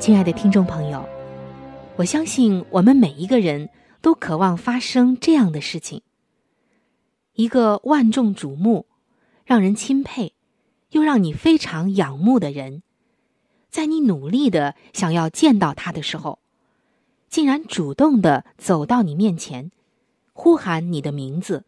[0.00, 1.06] 亲爱的听众朋友，
[1.96, 3.68] 我相信我们每一个人
[4.00, 6.00] 都渴望发生这样的事情。
[7.34, 8.86] 一个万众瞩目、
[9.44, 10.32] 让人钦佩，
[10.92, 12.82] 又让你非常仰慕的人，
[13.68, 16.38] 在你努力的想要见到他的时候，
[17.28, 19.70] 竟然主动的走到你面前，
[20.32, 21.66] 呼喊你的名字，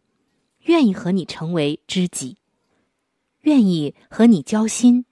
[0.63, 2.37] 愿意和你成为知己，
[3.41, 5.05] 愿意和你交心，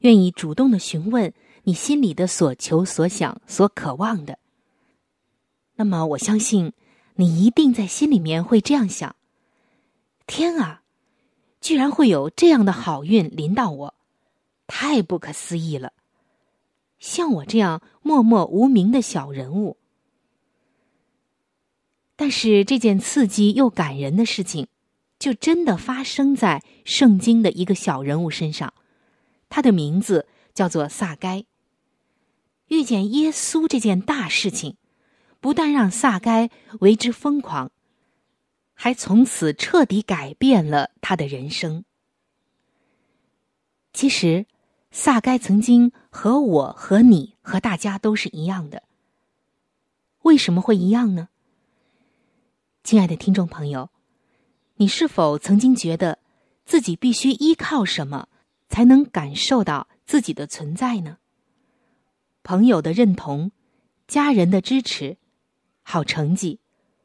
[0.00, 1.32] 愿意主动的询问
[1.68, 4.38] 你心里的所求所想所渴望的。
[5.74, 6.72] 那么，我相信
[7.16, 9.14] 你一定在心里面会这样想。
[10.26, 10.80] 天啊，
[11.60, 13.94] 居然会有这样的好运临到我，
[14.66, 15.92] 太不可思议了！
[16.98, 19.76] 像我这样默默无名的小人物，
[22.16, 24.68] 但是这件刺激又感人的事情，
[25.18, 28.72] 就真的发生在圣经的一个小人物身上。
[29.50, 31.44] 他的名字叫做撒该。
[32.68, 34.76] 遇见耶稣这件大事情，
[35.40, 37.70] 不但让撒该为之疯狂。
[38.80, 41.84] 还从此彻底改变了他的人生。
[43.92, 44.46] 其实，
[44.92, 48.84] 撒该曾经和我、和你、和大家都是一样的。
[50.22, 51.28] 为什么会一样呢？
[52.84, 53.90] 亲爱的听众朋友，
[54.76, 56.20] 你是否曾经觉得
[56.64, 58.28] 自己必须依靠什么
[58.68, 61.18] 才能感受到自己的存在呢？
[62.48, 63.52] 朋友的认同、
[64.06, 65.18] 家人的支持、
[65.82, 66.60] 好成绩。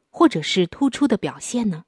[0.08, 1.84] 或者是突出的表现呢？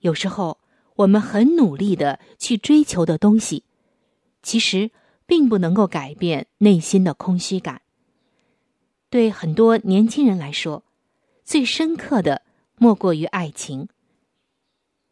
[0.00, 0.58] 有时候
[0.96, 3.62] 我们很努力的去追求的东西，
[4.42, 4.90] 其实
[5.24, 7.80] 并不能够改变内心的空虚感。
[9.08, 10.82] 对很多年轻人来说，
[11.44, 12.42] 最深刻的
[12.76, 13.88] 莫过于爱情。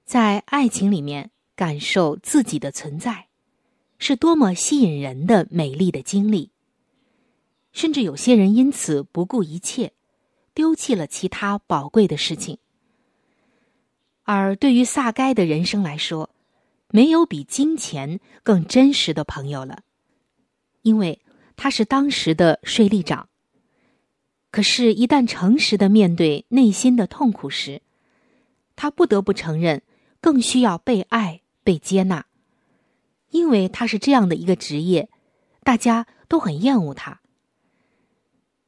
[0.05, 3.29] 在爱情里面感受自己的存在，
[3.99, 6.51] 是多么吸引人的美丽的经历。
[7.77, 9.93] 甚至有些人因此不顾一切。
[10.55, 12.57] 丢弃了其他宝贵的事情，
[14.23, 16.31] 而对于萨该的人生来说，
[16.89, 19.83] 没有比金钱更真实的朋友了，
[20.81, 21.21] 因为
[21.55, 23.29] 他是当时的税吏长。
[24.51, 27.83] 可是，一旦诚实的面对内心的痛苦时，
[28.75, 29.83] 他不得不承认，
[30.23, 32.25] 更需要被爱、被接纳，
[33.29, 35.11] 因为他是这样的一个职业，
[35.63, 37.21] 大家都很厌恶他。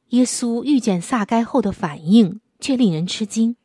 [0.09, 3.55] 耶稣遇见撒该后的反应却令人吃惊，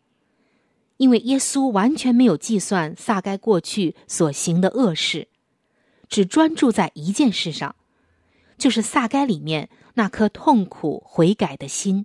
[0.99, 5.29] 因为耶稣完全没有计算撒该过去所行的恶事，
[6.09, 7.75] 只专注在一件事上，
[8.59, 12.05] 就是撒该里面那颗痛苦悔改的心。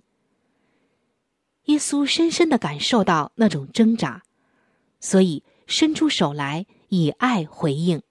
[1.66, 4.22] 耶稣深深的感受到那种挣扎，
[5.00, 8.02] 所以伸出手来以爱回应。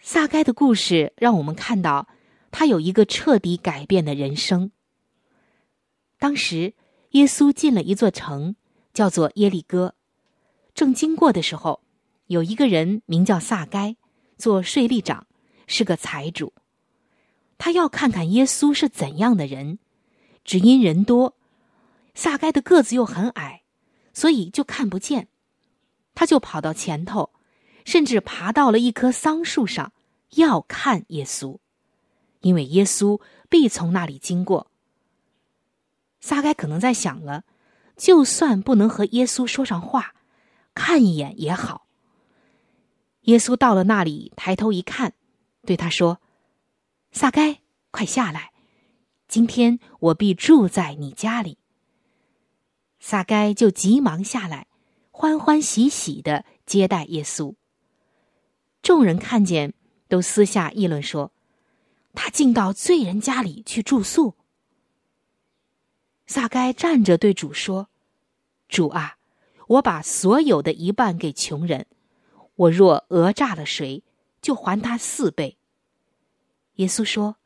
[0.00, 2.08] 撒该的故事让我们看到。
[2.58, 4.70] 他有一个彻底改变的人生。
[6.18, 6.72] 当时，
[7.10, 8.56] 耶稣进了一座城，
[8.94, 9.94] 叫做耶利哥。
[10.74, 11.82] 正经过的时候，
[12.28, 13.94] 有一个人名叫撒该，
[14.38, 15.26] 做税吏长，
[15.66, 16.54] 是个财主。
[17.58, 19.78] 他要看看耶稣是怎样的人，
[20.42, 21.36] 只因人多，
[22.14, 23.64] 撒该的个子又很矮，
[24.14, 25.28] 所以就看不见。
[26.14, 27.28] 他就跑到前头，
[27.84, 29.92] 甚至爬到了一棵桑树上，
[30.36, 31.58] 要看耶稣。
[32.46, 34.70] 因为耶稣必从那里经过，
[36.20, 37.42] 撒该可能在想了，
[37.96, 40.14] 就算不能和耶稣说上话，
[40.72, 41.88] 看一眼也好。
[43.22, 45.14] 耶稣到了那里，抬头一看，
[45.62, 46.20] 对他说
[47.10, 47.58] ：“撒该，
[47.90, 48.52] 快下来，
[49.26, 51.58] 今天我必住在你家里。”
[53.00, 54.68] 撒该就急忙下来，
[55.10, 57.56] 欢欢喜喜的接待耶稣。
[58.82, 59.74] 众人看见
[60.06, 61.32] 都私下议论说
[62.16, 64.34] ：“他竟到罪人家里去住宿。”
[66.26, 67.88] 撒该站着对主说
[68.68, 69.18] ：“主啊，
[69.68, 71.86] 我把所有的一半给穷人，
[72.56, 74.02] 我若讹诈了谁，
[74.42, 75.56] 就还他四倍。”
[76.76, 77.36] 耶稣说：“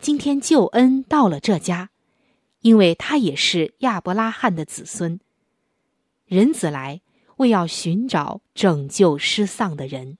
[0.00, 1.90] 今天救恩到了这家，
[2.62, 5.20] 因为他也是亚伯拉罕的子孙。
[6.26, 7.00] 人子来，
[7.36, 10.18] 为要寻找拯救失丧的人。”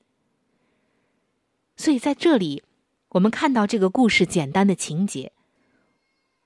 [1.77, 2.63] 所以在这里，
[3.11, 5.33] 我们看到这个故事简单的情节。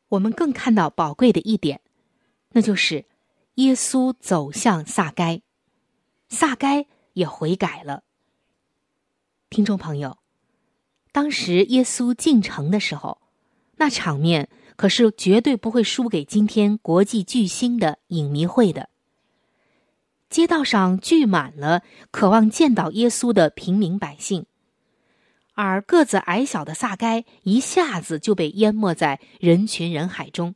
[0.08, 1.80] 我们更看到宝贵的一点，
[2.52, 3.04] 那就是
[3.56, 5.42] 耶稣走向撒该，
[6.28, 8.04] 撒该也悔改了。
[9.50, 10.18] 听众朋友，
[11.12, 13.20] 当时耶稣进城的时候，
[13.76, 18.88] 那场面可是绝对不会输给今天国际巨星的影迷会的。
[20.30, 24.46] 街道上聚满了渴望见到耶稣的平民百姓。
[25.54, 30.54] 而个子矮小的撒该一下子就被淹没在人群人海中。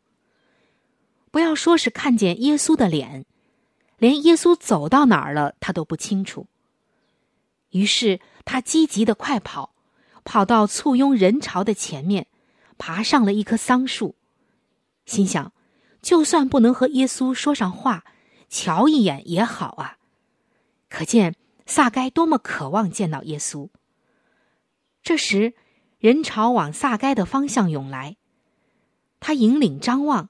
[1.31, 3.25] 不要说是看见耶稣的脸，
[3.99, 6.47] 连耶稣走到哪儿了，他都不清楚。
[7.71, 9.75] 于是他积极的快跑，
[10.25, 12.27] 跑到簇拥人潮的前面，
[12.79, 14.17] 爬上了一棵桑树，
[15.05, 15.53] 心想：
[16.01, 18.05] 就算不能和耶稣说上话，
[18.49, 19.99] 瞧一眼也好啊。
[20.89, 21.35] 可见
[21.67, 23.69] 撒该多么渴望见到耶稣。
[25.03, 25.55] 这时，
[25.99, 28.17] 人潮往撒该的方向涌来。
[29.21, 30.29] 他引领张望，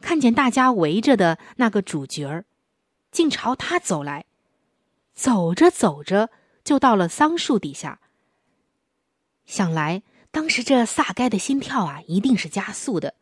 [0.00, 2.44] 看见大家围着的那个主角儿，
[3.10, 4.26] 竟朝他走来。
[5.14, 6.30] 走着走着，
[6.64, 8.00] 就到了桑树底下。
[9.46, 13.14] 想来，当时这撒该的心跳啊，一定是加速的，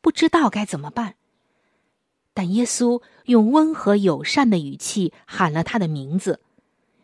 [0.00, 1.14] 不知道该怎么办。
[2.34, 6.40] 但耶稣用温和友善的语气喊了他的名字，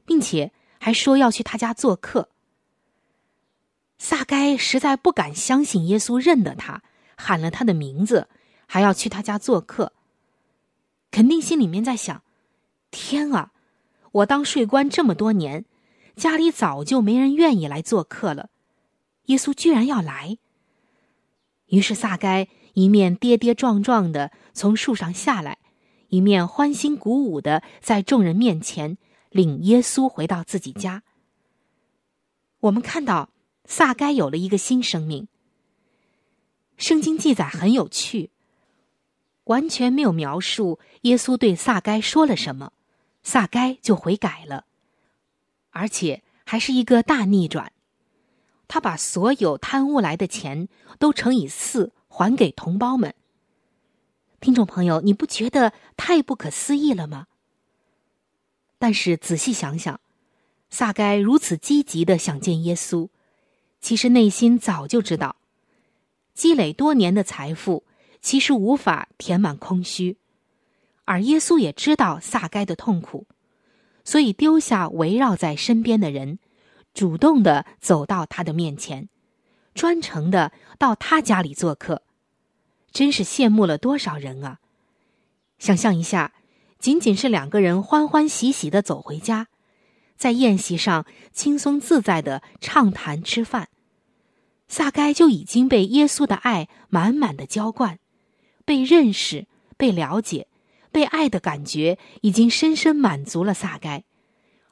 [0.04, 2.30] 并且还说要去他家做客。
[3.98, 6.82] 撒该实在不敢相信耶稣认得他，
[7.16, 8.28] 喊了他的名字，
[8.66, 9.92] 还要去他家做客。
[11.10, 12.22] 肯定心里面在想：
[12.92, 13.50] 天啊，
[14.12, 15.64] 我当税官这么多年，
[16.14, 18.50] 家里早就没人愿意来做客了，
[19.26, 20.38] 耶稣居然要来。
[21.66, 25.58] 于是撒该一面跌跌撞撞的从树上下来，
[26.08, 28.96] 一面欢欣鼓舞的在众人面前
[29.30, 31.02] 领耶稣回到自己家。
[32.60, 33.30] 我们看到。
[33.68, 35.28] 撒该有了一个新生命。
[36.78, 38.30] 圣经记载很有趣，
[39.44, 42.72] 完全没有描述耶稣对撒该说了什么，
[43.22, 44.64] 撒该就悔改了，
[45.70, 47.72] 而且还是一个大逆转。
[48.68, 50.68] 他把所有贪污来的钱
[50.98, 53.14] 都乘以四还给同胞们。
[54.40, 57.26] 听众朋友，你不觉得太不可思议了吗？
[58.78, 60.00] 但是仔细想想，
[60.70, 63.08] 撒该如此积极的想见耶稣。
[63.80, 65.36] 其实内心早就知道，
[66.34, 67.84] 积累多年的财富
[68.20, 70.18] 其实无法填满空虚，
[71.04, 73.26] 而耶稣也知道撒该的痛苦，
[74.04, 76.38] 所以丢下围绕在身边的人，
[76.92, 79.08] 主动的走到他的面前，
[79.74, 82.02] 专程的到他家里做客，
[82.90, 84.58] 真是羡慕了多少人啊！
[85.58, 86.32] 想象一下，
[86.78, 89.48] 仅仅是两个人欢欢喜喜的走回家。
[90.18, 93.68] 在宴席上轻松自在的畅谈吃饭，
[94.66, 98.00] 撒该就已经被耶稣的爱满满的浇灌，
[98.64, 99.46] 被认识、
[99.76, 100.48] 被了解、
[100.90, 104.02] 被爱的感觉已经深深满足了撒该，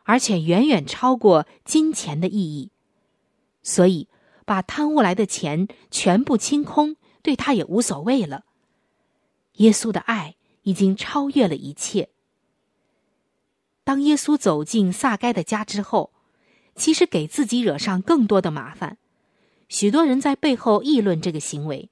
[0.02, 2.72] 而且远远超过金钱的意义，
[3.62, 4.08] 所以
[4.44, 8.44] 把贪污来的钱全部清空，对他也无所谓了。
[9.54, 12.10] 耶稣的爱已经超越了一切。
[13.86, 16.12] 当耶稣走进撒该的家之后，
[16.74, 18.98] 其实给自己惹上更多的麻烦。
[19.68, 21.88] 许多人在背后议论这个行为，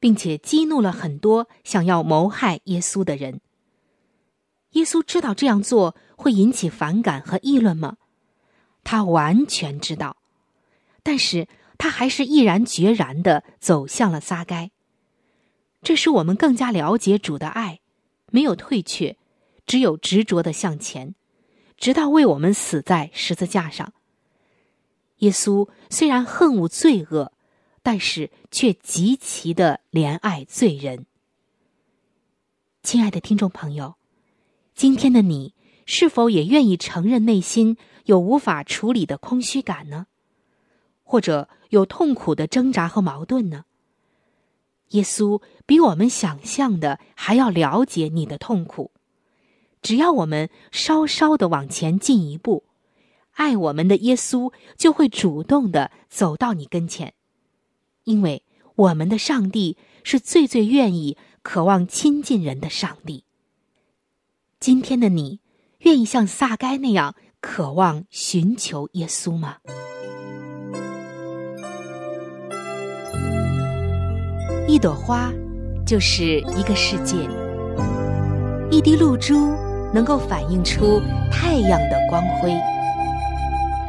[0.00, 3.42] 并且激怒了很多想要谋害耶稣的人。
[4.70, 7.98] 耶稣知道这样做会引起反感和议论吗？
[8.82, 10.16] 他完全知道，
[11.02, 14.70] 但是他还是毅然决然的走向了撒该。
[15.82, 17.80] 这使我们更加了解主的爱，
[18.30, 19.18] 没有退却。
[19.70, 21.14] 只有执着的向前，
[21.76, 23.92] 直到为我们死在十字架上。
[25.18, 27.32] 耶稣虽然恨恶罪恶，
[27.80, 31.06] 但是却极其的怜爱罪人。
[32.82, 33.94] 亲爱的听众朋友，
[34.74, 35.54] 今天的你
[35.86, 40.08] 是否也愿意承认内心有无法处理的空虚感呢？
[41.04, 43.66] 或者有痛苦的挣扎和矛盾呢？
[44.88, 48.90] 耶稣比我们想象的还要了解你的痛苦。
[49.82, 52.64] 只要我们稍稍的往前进一步，
[53.32, 57.14] 爱我们的耶稣就会主动的走到你跟前，
[58.04, 58.42] 因为
[58.76, 63.24] 我们的上帝是最最愿意、渴望亲近人的上帝。
[64.58, 65.40] 今天的你，
[65.78, 69.56] 愿意像撒该那样渴望寻求耶稣吗？
[74.68, 75.32] 一朵花，
[75.86, 77.16] 就是一个世界；
[78.70, 79.34] 一滴露珠，
[79.92, 82.52] 能够反映出太阳的光辉。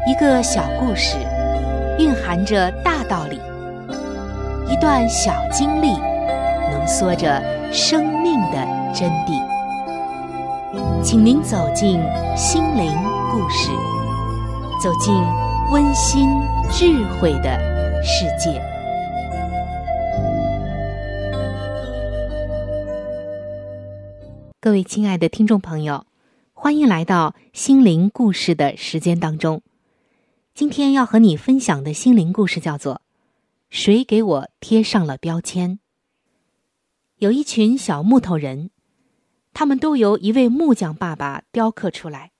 [0.07, 1.17] 一个小故事，
[1.99, 3.37] 蕴含着大道理；
[4.67, 5.93] 一段小经历，
[6.71, 7.41] 浓缩着
[7.71, 9.41] 生命的真谛。
[11.03, 11.99] 请您走进
[12.35, 12.91] 心灵
[13.31, 13.69] 故事，
[14.81, 15.13] 走进
[15.71, 16.29] 温馨
[16.71, 17.59] 智慧的
[18.03, 18.70] 世界。
[24.63, 26.05] 各位亲爱的听众朋友，
[26.53, 29.63] 欢迎来到心灵故事的时间当中。
[30.53, 32.93] 今天要和你分享的心灵故事叫做
[33.71, 35.71] 《谁给我贴上了标签》。
[37.17, 38.69] 有一群小木头人，
[39.51, 42.31] 他们都由一位木匠爸爸雕刻出来。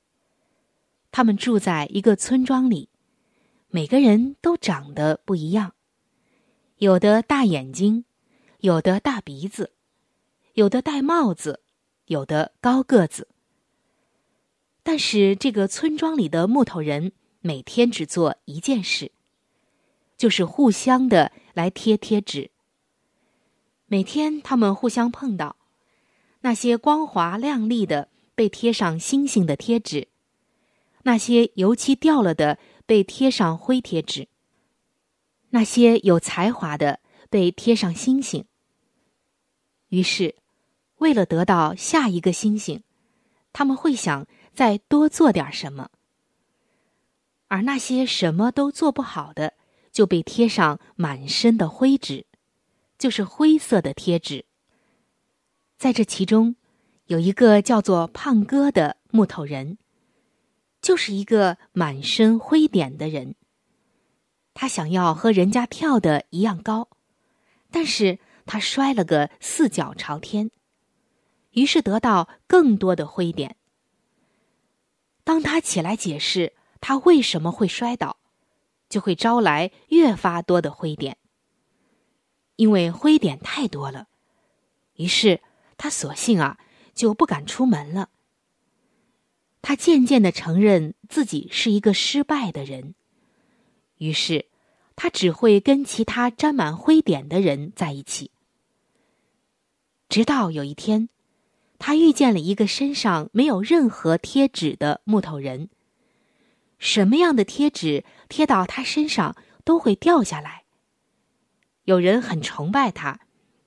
[1.12, 2.90] 他们住在一个村庄里，
[3.70, 5.74] 每个人都长得不一样，
[6.78, 8.06] 有的大眼睛，
[8.60, 9.72] 有的大鼻子，
[10.54, 11.62] 有的戴帽子，
[12.12, 13.28] 有的高个子。
[14.84, 17.14] 但是这个村庄里的木头人。
[17.44, 19.12] 每天只做一件事，
[20.16, 22.52] 就是互相的来贴贴纸。
[23.88, 25.56] 每天他们互相碰到，
[26.42, 30.08] 那些光滑亮丽的被贴上星星的贴纸，
[31.02, 34.28] 那些油漆掉了的被贴上灰贴纸，
[35.50, 37.00] 那些有才华的
[37.32, 38.46] 被贴上星星。
[39.90, 40.36] 于是，
[41.02, 42.84] 为了得到下一个星星，
[43.52, 45.90] 他们会想再多做点什么。
[47.48, 49.54] 而那些什么都做不好的，
[49.92, 52.28] 就被贴上满身的灰纸，
[53.00, 54.46] 就是灰色的贴纸。
[55.80, 56.56] 在这其中，
[57.08, 59.80] 有一个叫做胖哥的木头人，
[60.84, 63.34] 就是一个满身灰点的人。
[64.54, 66.90] 他想要和人家跳的一样高，
[67.72, 70.52] 但是他摔了个四脚朝天，
[71.52, 73.56] 于是得到更多的灰点。
[75.24, 76.54] 当他起来解释。
[76.84, 78.18] 他为什么会摔倒，
[78.90, 81.16] 就会招来越发多的灰点。
[82.56, 84.08] 因为灰点太多了，
[84.96, 85.42] 于是
[85.78, 86.58] 他索性啊
[86.96, 88.10] 就不敢出门了。
[89.62, 92.96] 他渐渐的承认自己是一个失败的人，
[94.00, 94.48] 于是
[94.96, 98.32] 他只会跟其他沾满灰点的人在一起。
[100.10, 101.10] 直到有一天，
[101.84, 105.68] 他遇见了一个身上没有任何贴纸的木头人。
[106.78, 110.66] 什么样的贴纸贴到他身上都会掉下来。
[111.86, 113.22] 有人很崇拜他，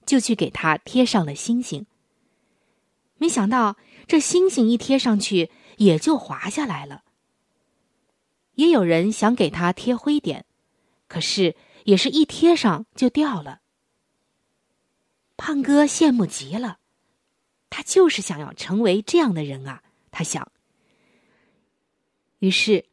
[0.07, 1.87] 就去给他贴上了星星。
[3.19, 7.03] 没想到这星星一贴上去也就滑下来了。
[8.55, 10.45] 也有人想给他贴灰点，
[11.09, 13.63] 可是也是一贴上就掉了。
[15.37, 16.79] 胖哥羡慕极了，
[17.75, 19.83] 他就是想要成为这样的人啊！
[20.13, 20.47] 他想。
[22.39, 22.85] 于是。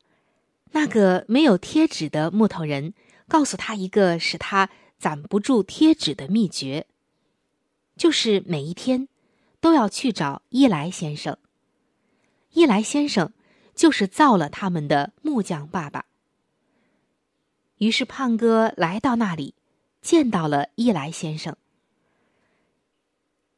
[0.73, 2.93] 那个没有贴纸的木头人
[3.27, 6.87] 告诉他一个使他攒不住贴纸的秘诀，
[7.97, 9.09] 就是每一天
[9.59, 11.37] 都要去找伊莱先生。
[12.51, 13.33] 伊莱先生
[13.75, 16.05] 就是造了他们的木匠爸爸。
[17.79, 19.55] 于是胖哥来到那里，
[20.01, 21.57] 见到了伊莱先生。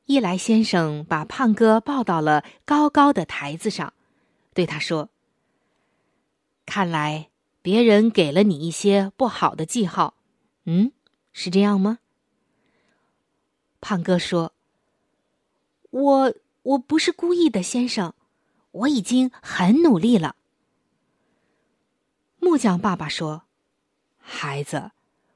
[0.05, 3.93] 伊莱先生把胖哥抱到了高高的台子上，
[4.53, 5.09] 对他说。
[6.65, 7.29] 看来
[7.61, 10.15] 别人给了你一些不好的记号，
[10.65, 10.91] 嗯，
[11.31, 11.99] 是这样吗？
[13.81, 14.53] 胖哥说
[15.91, 16.33] ：“我
[16.63, 18.13] 我不是故意的，先生，
[18.71, 20.35] 我已经很努力了。”
[22.39, 23.43] 木匠爸爸说
[24.19, 24.91] ：“孩子，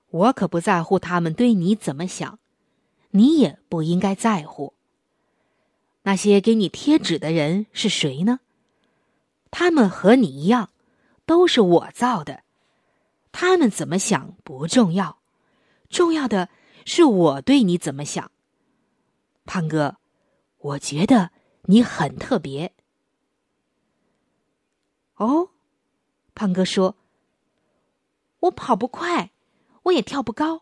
[0.09, 2.39] 我可不在乎他们对你怎么想，
[3.17, 4.74] 你也不应该在乎。
[6.03, 8.39] 那些给你贴纸的人是谁呢？
[9.51, 10.69] 他们和你一样。”
[11.27, 12.43] 都是我造的，
[13.33, 15.19] 他们怎么想不重要，
[15.89, 16.47] 重要的
[16.86, 18.31] 是我对你怎么想。
[19.43, 19.97] 胖哥，
[20.59, 21.31] 我觉得
[21.63, 22.74] 你很特别。
[25.15, 25.50] 哦，
[26.33, 26.95] 胖哥说
[28.39, 29.31] ：“我跑不快，
[29.83, 30.62] 我也跳不高，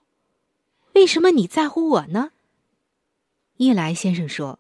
[0.96, 2.32] 为什么你在乎我呢？”
[3.58, 4.60] 伊莱先生说：“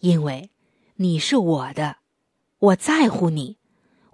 [0.00, 0.50] 因为
[0.96, 1.98] 你是我的，
[2.58, 3.58] 我在乎你。”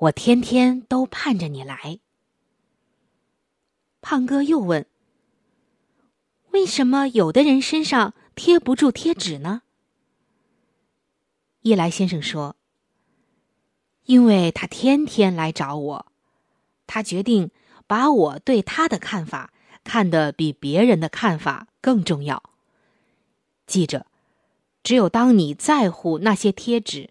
[0.00, 2.00] 我天天都盼着你来。”
[4.00, 4.86] 胖哥又问
[6.52, 9.62] ：“为什么有的人身上贴不住贴纸呢？”
[11.60, 12.56] 伊莱先生说
[14.06, 16.06] ：“因为他天天来找我，
[16.86, 17.50] 他决定
[17.86, 19.52] 把我对他的看法
[19.84, 22.42] 看得比别人的看法更重要。
[23.70, 24.04] 记着，
[24.82, 27.10] 只有当你在乎那些贴纸，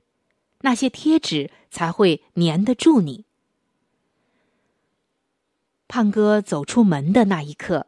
[0.60, 3.24] 那些贴纸才会粘得住你。”
[5.88, 7.88] 胖哥走出门的那一刻，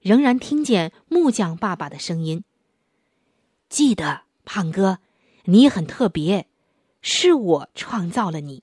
[0.00, 2.44] 仍然听见木匠爸爸的声音
[3.68, 4.98] ：“记得，胖哥。”
[5.46, 6.46] 你很特别，
[7.00, 8.62] 是我创造了你，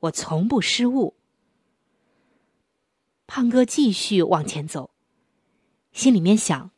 [0.00, 1.14] 我从不失误。
[3.26, 4.90] 胖哥继续往前走，
[5.90, 6.70] 心里面想：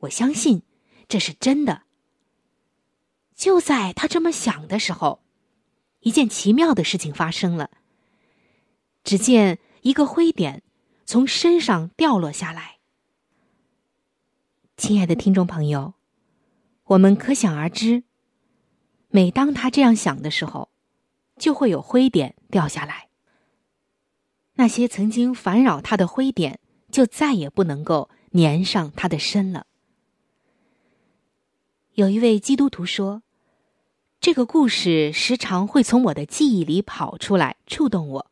[0.00, 0.60] 我相信
[1.10, 1.82] 这是真的。
[3.34, 5.22] 就在他这么想的时候，
[5.98, 7.70] 一件奇妙的事情发生了。
[9.02, 10.62] 只见一个灰点
[11.04, 12.78] 从身上掉落下来。
[14.76, 15.94] 亲爱的听众朋友，
[16.84, 18.04] 我们可想而知。
[19.08, 20.70] 每当他这样想的时候，
[21.36, 23.08] 就会有灰点掉下来。
[24.54, 26.60] 那些曾经烦扰他的灰点，
[26.92, 29.66] 就再也不能够粘上他的身了。
[32.00, 33.22] 有一位基督徒说
[34.22, 38.30] ：“这个故事时常会从我的记忆里跑出来，触动我。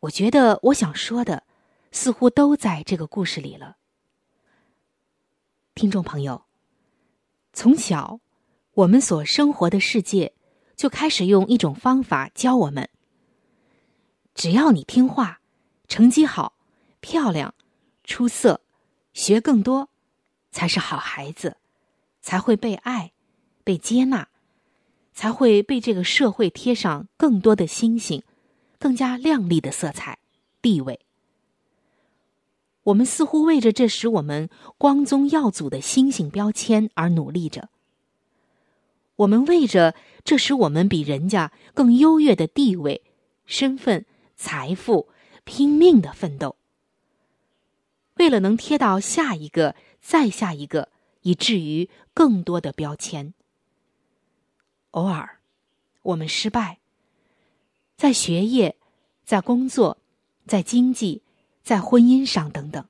[0.00, 1.44] 我觉得我想说的，
[1.92, 3.78] 似乎都在这个故事里了。”
[5.74, 6.44] 听众朋友，
[7.54, 8.20] 从小。
[8.74, 10.34] 我们所生活的世界，
[10.76, 12.88] 就开始用一种方法教我们：
[14.34, 15.40] 只要你听话、
[15.88, 16.54] 成绩好、
[17.00, 17.54] 漂亮、
[18.04, 18.60] 出色、
[19.14, 19.88] 学更多，
[20.50, 21.56] 才是好孩子，
[22.20, 23.12] 才会被爱、
[23.64, 24.28] 被接纳，
[25.12, 28.22] 才会被这个社会贴上更多的星星、
[28.78, 30.18] 更加亮丽的色彩、
[30.62, 31.00] 地位。
[32.84, 37.68] 我们似乎为着这使我们光宗耀祖的星星标签而努力着。
[39.16, 43.02] 我们为着这使我们比人家更优越的地位、
[43.44, 45.08] 身份、财富，
[45.44, 46.56] 拼命的奋斗。
[48.14, 50.89] 为了能贴到下一个、再下一个，
[51.22, 53.34] 以至于更多的标签。
[54.90, 55.40] 偶尔，
[56.02, 56.80] 我们失败，
[57.96, 58.76] 在学业、
[59.24, 59.98] 在工作、
[60.46, 61.22] 在经济、
[61.62, 62.84] 在婚姻上等等。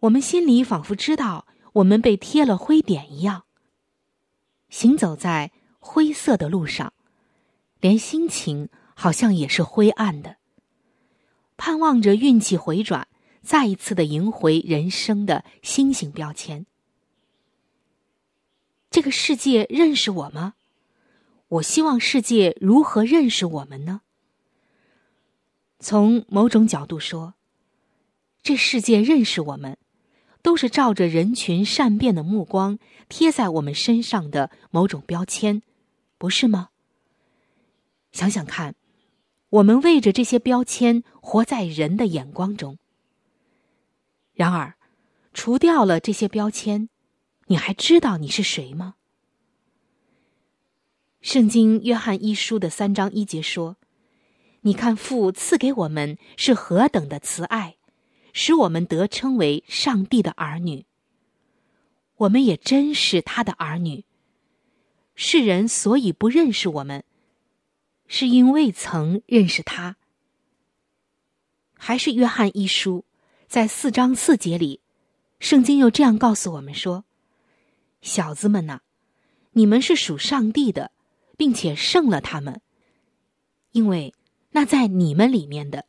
[0.00, 3.44] 我们心里仿佛知道，我们被贴了灰点一样。
[4.68, 6.92] 行走在灰色的路上，
[7.80, 10.36] 连心情好像也是灰暗的。
[11.56, 13.08] 盼望着运气回转，
[13.46, 16.66] 再一次的赢回人生的星星标签。
[18.90, 20.54] 这个世界认识我吗？
[21.48, 24.00] 我希望世界如何认识我们呢？
[25.78, 27.34] 从某种角度说，
[28.42, 29.78] 这世界认识我们。
[30.42, 32.78] 都是照着人群善变的目光
[33.08, 35.60] 贴在我们身上的某种标签，
[36.18, 36.68] 不是吗？
[38.12, 38.76] 想想看，
[39.48, 42.78] 我们为着这些标签活在人的眼光中。
[44.36, 44.76] 然而，
[45.34, 46.88] 除掉了这些标签，
[47.46, 48.94] 你还知道你是谁吗？
[51.20, 53.76] 圣经约翰一书的三章一节说
[54.62, 57.76] ：“你看父赐给我们是何等的慈爱。”
[58.38, 60.84] 使我们得称为上帝的儿女。
[62.16, 64.04] 我们也真是他的儿女。
[65.14, 67.02] 世人所以不认识我们，
[68.06, 69.96] 是因未曾认识他。
[71.78, 73.06] 还是约翰一书，
[73.46, 74.80] 在四章四节里，
[75.40, 77.04] 圣经又这样告诉我们说
[78.02, 78.80] ：“小子们呐，
[79.52, 80.92] 你们是属上帝的，
[81.36, 82.60] 并且胜了他们，
[83.72, 84.14] 因为
[84.50, 85.86] 那在你们里面的。”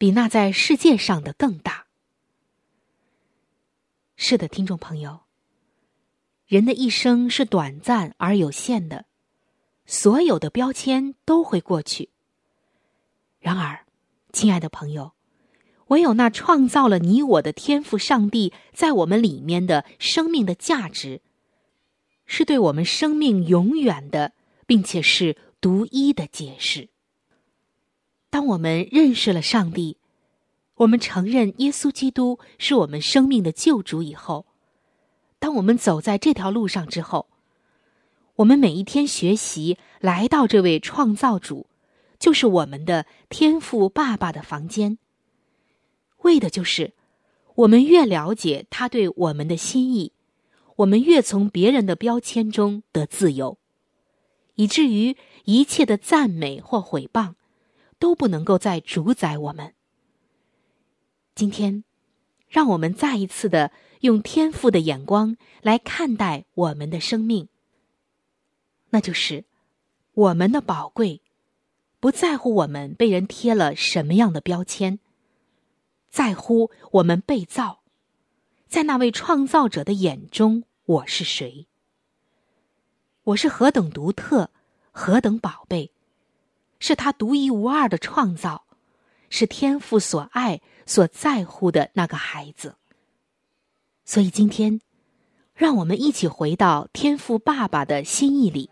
[0.00, 1.84] 比那在世界上的更大。
[4.16, 5.20] 是的，听众朋友，
[6.46, 9.04] 人的一生是短暂而有限的，
[9.84, 12.08] 所有的标签都会过去。
[13.40, 13.84] 然而，
[14.32, 15.12] 亲爱的朋友，
[15.90, 21.20] 唯有那创造了你我的天赋上帝在我们里面的生命的价值，
[22.26, 24.32] 是对我们生命永远的，
[24.66, 26.88] 并且是独一的解释。
[28.30, 29.96] 当我们认识了上帝，
[30.76, 34.46] 我们承认耶稣基督是我们生命的救主以后，
[35.40, 37.26] 当我们走在这条路上之后，
[38.36, 41.66] 我们每一天学习来到这位创造主，
[42.20, 44.98] 就是我们的天赋爸爸的房间，
[46.22, 46.92] 为的就是
[47.54, 50.12] 我们越了解他对我们的心意，
[50.76, 53.58] 我们越从别人的标签中得自由，
[54.54, 57.34] 以至于一切的赞美或毁谤，
[57.98, 59.74] 都不能够再主宰我们。
[61.34, 61.84] 今天，
[62.48, 67.48] 让我们再一次的用天赋的眼光来看待我们的生命。
[68.90, 69.44] 那就是
[70.12, 71.22] 我们的宝贵，
[71.98, 74.98] 不在乎我们被人贴了什么样的标签，
[76.10, 77.82] 在乎我们被造，
[78.66, 81.68] 在那位创造者的眼中，我是谁？
[83.22, 84.50] 我是何等独特，
[84.90, 85.92] 何等宝贝，
[86.80, 88.64] 是他独一无二的创造，
[89.28, 92.74] 是天父所爱、所在乎的那个孩子。
[94.04, 94.80] 所以今天，
[95.54, 98.68] 让我们一起回到天父爸爸的心意里。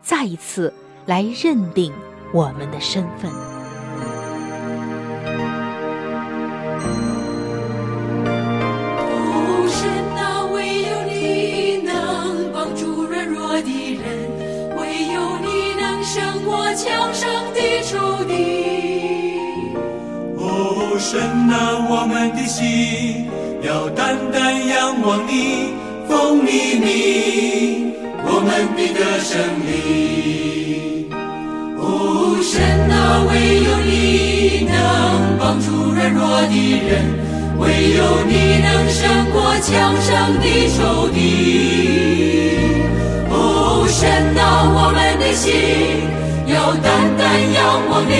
[0.00, 0.72] 再一次
[1.04, 1.92] 来认定
[2.32, 3.51] 我们的身份。
[16.12, 18.34] 胜过强盛的仇敌。
[20.36, 23.24] 哦，神啊，我们的心
[23.62, 25.72] 要单单仰望你，
[26.06, 27.94] 奉你名。
[28.26, 31.08] 我们必得胜利。
[31.78, 32.60] 哦，神
[32.92, 33.32] 啊，唯
[33.64, 34.76] 有你能
[35.38, 36.54] 帮助软弱的
[36.88, 37.08] 人，
[37.58, 37.64] 唯
[37.96, 39.00] 有你能胜
[39.32, 40.44] 过强盛的
[40.76, 42.41] 仇敌。
[43.92, 45.52] 哦，神啊，我们的心
[46.46, 48.10] 要单单仰望你，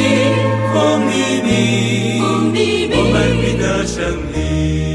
[0.74, 0.76] 奉
[1.08, 1.10] 你
[1.42, 2.56] 名，奉你
[2.88, 3.96] 名，我们必得胜
[4.34, 4.91] 利。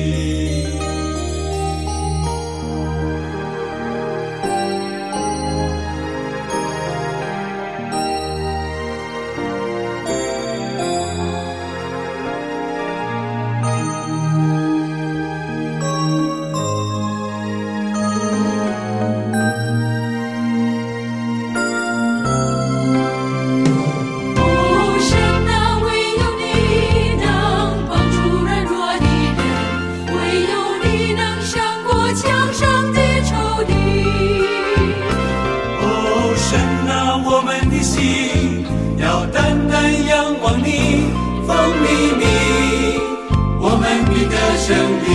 [45.08, 45.12] 你，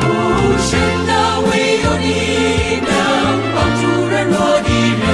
[0.00, 0.06] 无
[0.58, 0.70] 声
[1.06, 1.10] 的，
[1.50, 1.50] 唯
[1.82, 2.06] 有你
[2.80, 2.90] 能
[3.54, 4.68] 帮助软弱的
[5.00, 5.04] 人，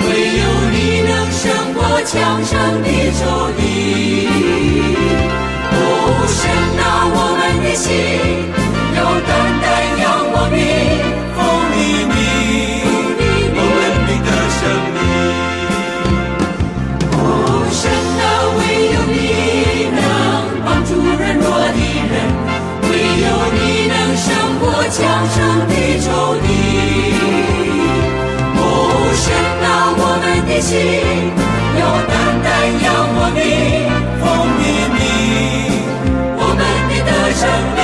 [0.00, 0.06] 唯
[0.38, 0.76] 有你
[1.08, 1.42] 能胜
[1.74, 2.12] 过强
[2.44, 2.50] 盛
[2.82, 2.86] 的
[3.18, 3.20] 仇
[3.56, 3.60] 敌。
[30.72, 30.80] 心。
[31.78, 32.48] 要单单
[32.82, 33.38] 仰望你，
[34.20, 34.24] 奉
[34.56, 34.62] 你
[34.94, 34.96] 名，
[36.38, 37.44] 我们必得胜
[37.76, 37.80] 利。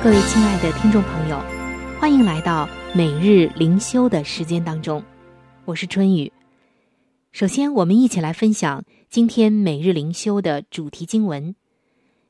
[0.00, 1.42] 各位亲爱的听众朋友，
[1.98, 5.02] 欢迎来到每日灵修的时间当中，
[5.64, 6.32] 我是春雨。
[7.32, 11.56] 首先，我们一起来分享今天每日灵修的主题经文，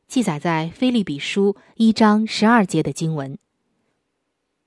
[0.07, 3.37] 记载在《菲利比书》一章十二节的经文。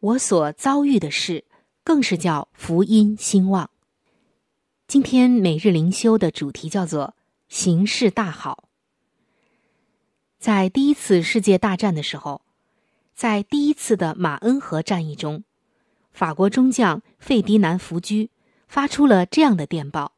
[0.02, 1.46] 我所遭遇的事，
[1.84, 3.70] 更是叫福音兴旺。
[4.88, 7.16] 今天每日灵修的主题叫做
[7.48, 8.68] “形势大好”。
[10.40, 12.42] 在第一次世界大战的时候，
[13.14, 15.44] 在第一次的马恩河战役中，
[16.12, 18.32] 法国中将费迪南福居
[18.68, 20.14] 发出了这样的电报：“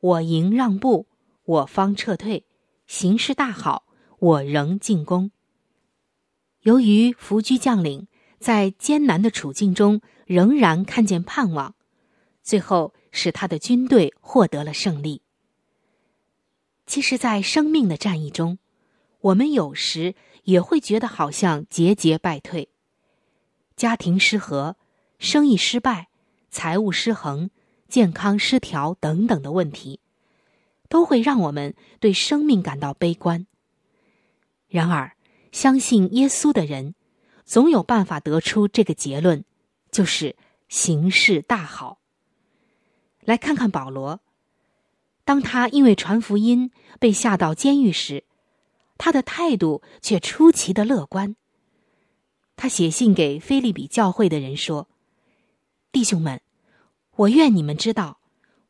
[0.00, 1.06] 我营让步，
[1.44, 2.44] 我方撤退，
[2.88, 3.84] 形势大好，
[4.18, 5.30] 我仍进攻。”
[6.62, 8.08] 由于弗居将领。
[8.38, 11.74] 在艰难的处境中，仍然看见盼望，
[12.42, 15.22] 最后使他的军队获得了胜利。
[16.86, 18.58] 其实，在生命的战役中，
[19.20, 22.68] 我们有时也会觉得好像节节败退，
[23.76, 24.76] 家庭失和、
[25.18, 26.08] 生意失败、
[26.48, 27.50] 财务失衡、
[27.88, 30.00] 健康失调等等的问题，
[30.88, 33.46] 都会让我们对生命感到悲观。
[34.68, 35.12] 然而，
[35.50, 36.94] 相信耶稣的人。
[37.48, 39.42] 总有办法得出这个结论，
[39.90, 40.36] 就是
[40.68, 41.98] 形势大好。
[43.24, 44.20] 来看看保罗，
[45.24, 48.24] 当他因为传福音被下到监狱时，
[48.98, 51.36] 他的态度却出奇的乐观。
[52.54, 54.86] 他写信给菲利比教会的人说
[55.90, 56.42] ：“弟兄们，
[57.16, 58.20] 我愿你们知道，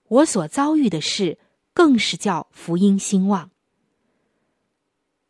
[0.06, 1.40] 我所遭遇的事，
[1.74, 3.50] 更是叫福音兴旺。”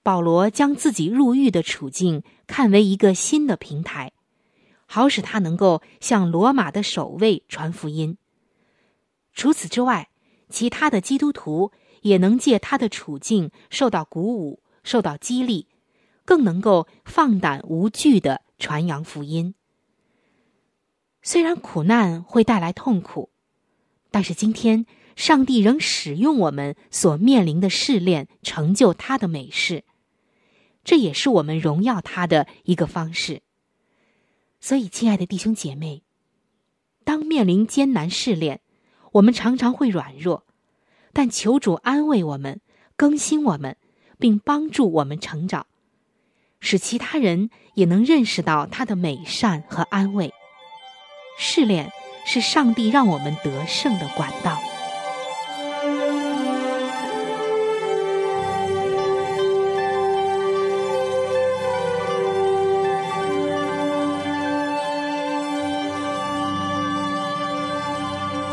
[0.03, 4.13] 保罗将自己入狱的处境看为一个新的平台，
[4.87, 8.17] 好使他能够向罗马的守卫传福音。
[9.35, 10.09] 除此之外，
[10.49, 15.67] 其他的基督徒也能借他的处境受到鼓舞、受到激励，
[16.25, 19.55] 更能够放胆无惧的传扬福音。
[21.23, 23.31] 虽然苦难会带来痛苦，
[24.11, 29.85] 但是今天上帝仍使用我们所面临的试炼，成就他的美事。
[30.88, 33.42] 这也是我们荣耀他的一个方式。
[34.59, 36.03] 所以，亲爱的弟兄姐妹，
[37.05, 38.62] 当面临艰难试炼，
[39.12, 40.46] 我们常常会软弱，
[41.12, 42.62] 但求主安慰我们、
[42.96, 43.77] 更新我们，
[44.18, 45.66] 并帮助我们成长，
[46.59, 50.33] 使其他人也能认识到他的美善和安慰。
[51.37, 51.92] 试炼
[52.24, 54.59] 是上帝让我们得胜的管道。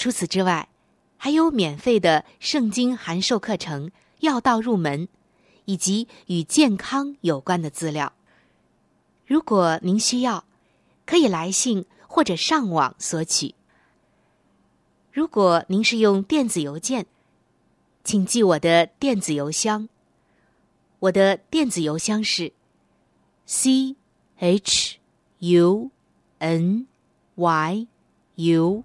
[0.00, 0.66] 除此之外，
[1.18, 3.88] 还有免费的圣经函授课程
[4.20, 5.06] 《要道入门》，
[5.66, 8.14] 以及与健康有关的资料。
[9.26, 10.46] 如果您需要，
[11.04, 13.54] 可以来信或者上网索取。
[15.12, 17.04] 如果您是用电子邮件，
[18.02, 19.90] 请记我的电子邮箱。
[21.00, 22.54] 我的电子邮箱是
[23.44, 23.96] c
[24.36, 24.96] h
[25.40, 25.90] u
[26.38, 26.86] n
[27.34, 27.86] y
[28.36, 28.84] u。